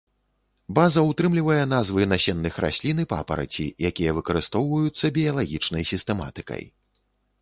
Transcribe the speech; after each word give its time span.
База 0.77 1.01
ўтрымлівае 1.09 1.57
назвы 1.73 2.07
насенных 2.13 2.57
раслін 2.65 3.03
і 3.03 3.07
папараці, 3.13 3.67
якія 3.91 4.17
выкарыстоўваюцца 4.21 5.05
біялагічнай 5.19 5.83
сістэматыкай. 5.95 6.63